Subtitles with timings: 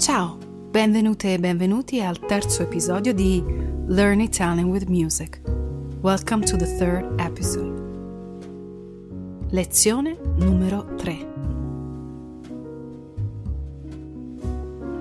[0.00, 0.38] Ciao,
[0.70, 3.44] benvenute e benvenuti al terzo episodio di
[3.86, 5.42] Learn Italian with Music.
[6.00, 7.78] Welcome to the third episode.
[9.50, 11.26] Lezione numero 3.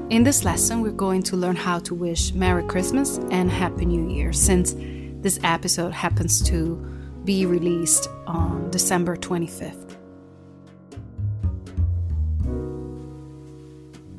[0.10, 4.10] In this lesson, we're going to learn how to wish Merry Christmas and Happy New
[4.10, 4.76] Year since
[5.22, 6.76] this episode happens to
[7.24, 9.96] be released on December 25th.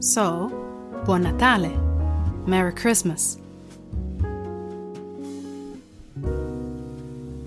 [0.02, 0.69] So,
[1.04, 1.76] Buon Natale!
[2.46, 3.38] Merry Christmas!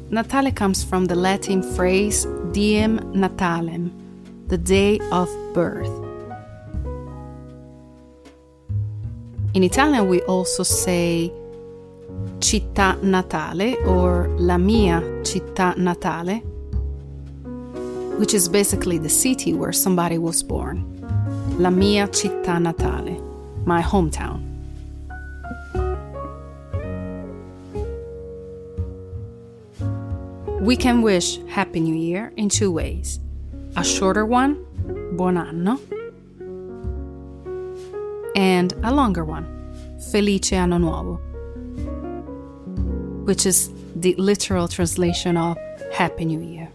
[0.10, 3.92] Natale comes from the Latin phrase Diem Natalem,
[4.48, 5.90] the day of birth.
[9.54, 11.32] In Italian, we also say
[12.40, 16.42] città natale or la mia città natale,
[18.18, 20.84] which is basically the city where somebody was born.
[21.60, 23.33] La mia città natale,
[23.66, 24.50] my hometown.
[30.62, 33.20] We can wish Happy New Year in two ways
[33.76, 34.66] a shorter one,
[35.18, 35.80] Buon anno,
[38.36, 39.46] and a longer one,
[40.12, 41.20] Felice Anno Nuovo,
[43.26, 45.58] which is the literal translation of
[45.94, 46.70] Happy New Year.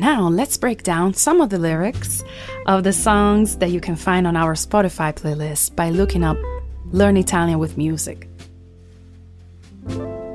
[0.00, 2.24] Now let's break down some of the lyrics
[2.66, 6.38] of the songs that you can find on our Spotify playlist by looking up
[6.86, 8.26] Learn Italian with Music.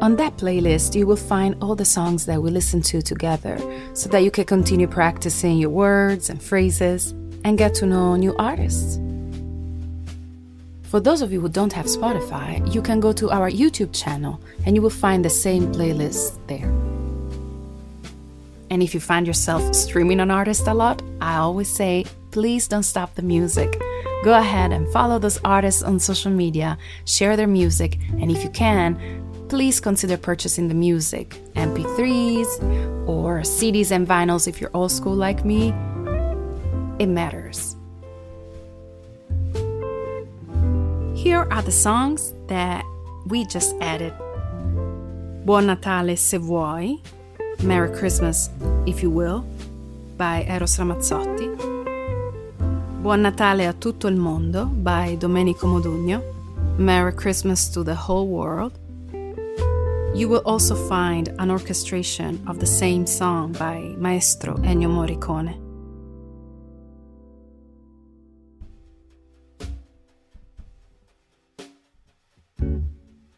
[0.01, 3.57] On that playlist, you will find all the songs that we listen to together
[3.95, 7.11] so that you can continue practicing your words and phrases
[7.43, 8.99] and get to know new artists.
[10.83, 14.39] For those of you who don't have Spotify, you can go to our YouTube channel
[14.65, 16.71] and you will find the same playlist there.
[18.69, 22.83] And if you find yourself streaming an artist a lot, I always say, please don't
[22.83, 23.79] stop the music.
[24.23, 28.49] Go ahead and follow those artists on social media, share their music, and if you
[28.49, 28.97] can,
[29.49, 35.45] please consider purchasing the music MP3s or CDs and vinyls if you're old school like
[35.45, 35.69] me.
[36.97, 37.75] It matters.
[41.13, 42.83] Here are the songs that
[43.27, 44.13] we just added
[45.45, 47.01] Buon Natale se vuoi
[47.63, 48.49] Merry Christmas,
[48.85, 49.45] if you will,
[50.17, 51.47] by Eros Ramazzotti.
[53.01, 56.21] Buon Natale a tutto il mondo by Domenico Modugno.
[56.77, 58.77] Merry Christmas to the whole world.
[60.13, 65.61] You will also find an orchestration of the same song by Maestro Ennio Morricone.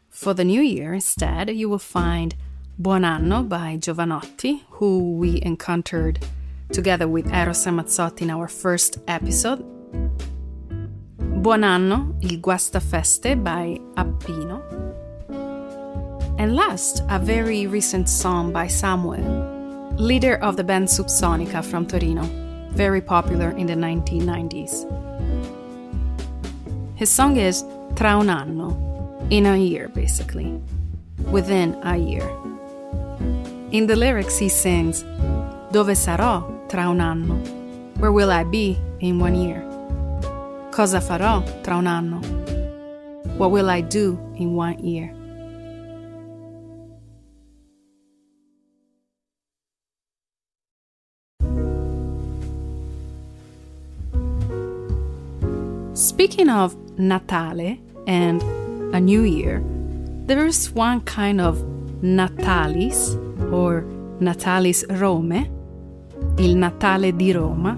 [0.08, 2.34] For the new year, instead, you will find
[2.80, 6.24] Buon Anno by Jovanotti, who we encountered
[6.70, 9.64] together with Eros Ramazzotti in our first episode.
[11.42, 14.62] Buon Anno, Il Guastafeste by Appino.
[16.38, 22.22] And last, a very recent song by Samuel, leader of the band Subsonica from Torino,
[22.74, 24.86] very popular in the 1990s.
[26.94, 27.64] His song is
[27.96, 30.62] Tra un anno, in a year basically,
[31.32, 32.37] within a year.
[33.70, 35.04] In the lyrics, he sings,
[35.70, 37.34] Dove sarò tra un anno?
[37.98, 39.62] Where will I be in one year?
[40.70, 42.20] Cosa farò tra un anno?
[43.36, 45.12] What will I do in one year?
[55.92, 58.40] Speaking of Natale and
[58.94, 59.62] a new year,
[60.24, 61.62] there is one kind of
[62.00, 63.82] Natalis or
[64.20, 65.46] Natalis Rome,
[66.38, 67.74] Il Natale di Roma,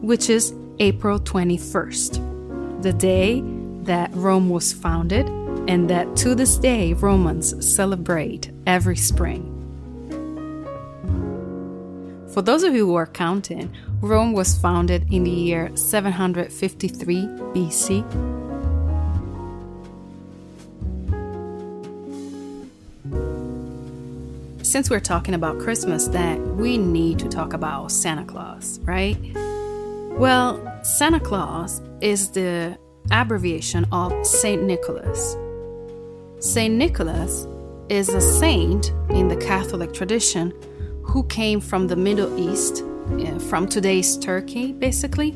[0.00, 3.42] which is April 21st, the day
[3.82, 5.28] that Rome was founded
[5.68, 9.56] and that to this day Romans celebrate every spring.
[12.32, 18.39] For those of you who are counting, Rome was founded in the year 753 BC
[24.70, 29.16] since we're talking about Christmas, that we need to talk about Santa Claus, right?
[30.16, 32.78] Well, Santa Claus is the
[33.10, 35.36] abbreviation of Saint Nicholas.
[36.38, 37.48] Saint Nicholas
[37.88, 40.54] is a saint in the Catholic tradition
[41.02, 42.84] who came from the Middle East
[43.18, 45.32] uh, from today's Turkey, basically.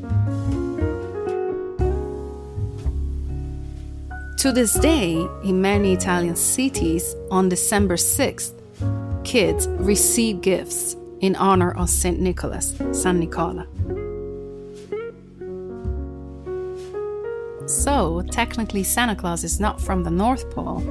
[4.37, 8.53] To this day, in many Italian cities, on December 6th,
[9.25, 12.19] kids receive gifts in honor of St.
[12.19, 13.67] Nicholas, San Nicola.
[17.67, 20.81] So, technically, Santa Claus is not from the North Pole,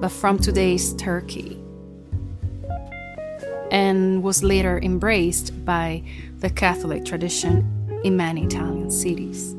[0.00, 1.62] but from today's Turkey,
[3.70, 6.02] and was later embraced by
[6.40, 9.54] the Catholic tradition in many Italian cities.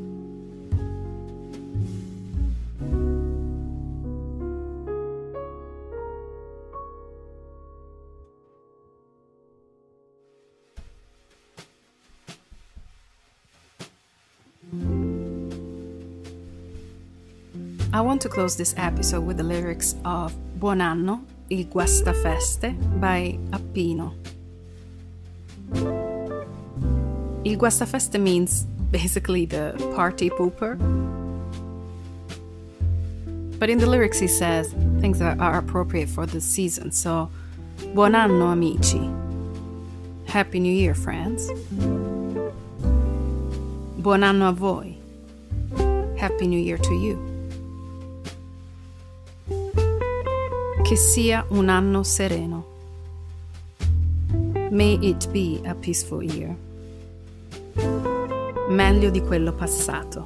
[17.97, 23.39] I want to close this episode with the lyrics of Buon anno, il guastafeste by
[23.49, 24.13] Appino.
[27.43, 30.77] Il guastafeste means basically the party pooper.
[33.57, 36.91] But in the lyrics, he says things that are appropriate for the season.
[36.91, 37.31] So,
[37.95, 39.09] Buon anno, amici.
[40.27, 41.49] Happy New Year, friends.
[43.97, 44.95] Buon anno a voi.
[46.19, 47.36] Happy New Year to you.
[50.87, 52.65] Che sia un anno sereno.
[54.71, 56.55] May it be a peaceful year.
[58.69, 60.25] Meglio di quello passato.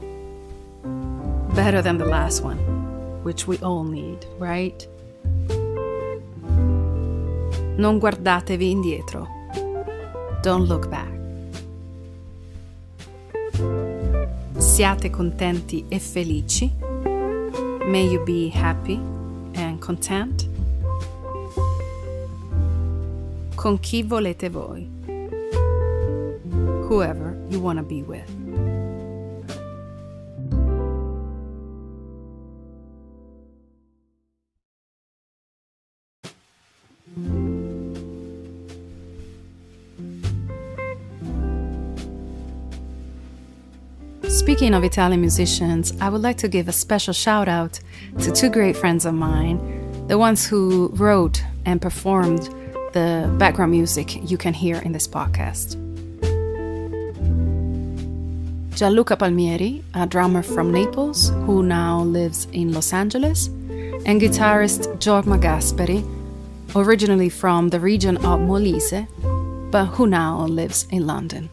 [1.56, 2.60] Better than the last one,
[3.24, 4.88] which we all need, right?
[7.78, 9.28] Non guardatevi indietro.
[10.44, 11.10] Don't look back.
[14.58, 16.72] Siate contenti e felici.
[17.88, 19.00] May you be happy
[19.56, 20.50] and content.
[23.62, 24.90] Con chi volete voi.
[26.88, 28.28] Whoever you want to be with.
[44.28, 47.80] Speaking of Italian musicians, I would like to give a special shout out
[48.22, 49.60] to two great friends of mine,
[50.08, 52.50] the ones who wrote and performed
[52.93, 55.77] the background music you can hear in this podcast.
[58.75, 63.47] Gianluca Palmieri, a drummer from Naples who now lives in Los Angeles,
[64.05, 66.03] and guitarist Jorma Gasperi,
[66.75, 69.07] originally from the region of Molise,
[69.71, 71.49] but who now lives in London.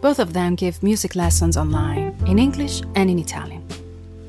[0.00, 3.57] Both of them give music lessons online in English and in Italian,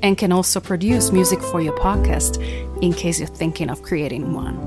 [0.02, 2.38] and can also produce music for your podcast
[2.82, 4.58] in case you're thinking of creating one.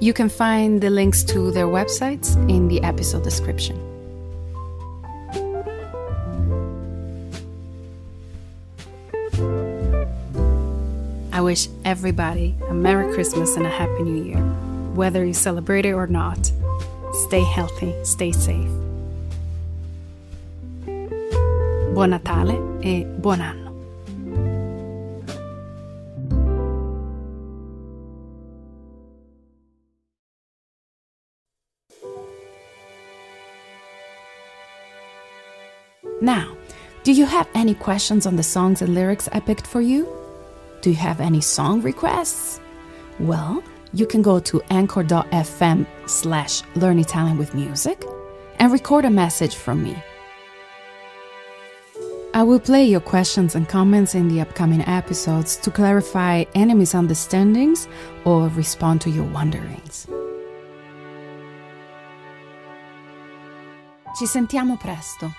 [0.00, 3.78] You can find the links to their websites in the episode description.
[11.32, 14.42] I wish everybody a Merry Christmas and a Happy New Year,
[14.94, 16.50] whether you celebrate it or not.
[17.26, 18.89] Stay healthy, stay safe.
[22.00, 23.70] Buon Natale e buon anno.
[36.22, 36.56] Now,
[37.02, 40.08] do you have any questions on the songs and lyrics I picked for you?
[40.80, 42.60] Do you have any song requests?
[43.18, 48.02] Well, you can go to anchor.fm slash learn Italian with music
[48.58, 50.02] and record a message from me.
[52.32, 57.88] I will play your questions and comments in the upcoming episodes to clarify any misunderstandings
[58.24, 60.06] or respond to your wonderings.
[64.16, 65.32] Ci sentiamo presto,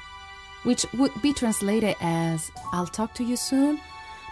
[0.64, 3.80] which would be translated as I'll talk to you soon,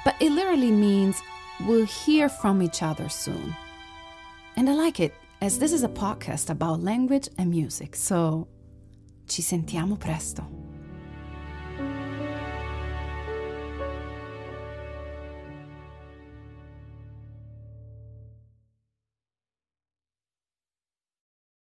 [0.04, 1.22] but it literally means
[1.66, 3.56] we'll hear from each other soon.
[4.58, 8.50] And I like it, as this is a podcast about language and music, so
[9.30, 10.68] ci sentiamo presto.